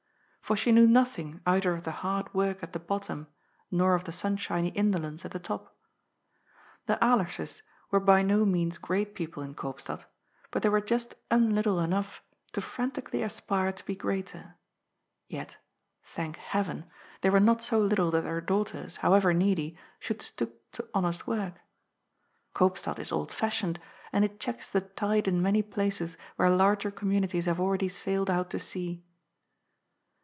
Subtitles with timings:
[0.41, 3.27] For she knew nothing either of the hard work at the bottom
[3.71, 5.73] nor of the sunshiny indolence at the top.
[6.87, 10.03] The Alerses were by no means great people in Koop stad,
[10.49, 14.55] but they were just unlittle enough to frantically aspire to be greater.
[15.29, 15.55] Yet—
[16.03, 16.83] thank Heaven—
[17.21, 21.61] they were not so little that their daughters, however needy, should stoop to honest work.
[22.53, 23.79] Koopstad is old fashioned,
[24.11, 28.49] and it checks the tide in many places where larger communities have already sailed out
[28.49, 29.01] to sea.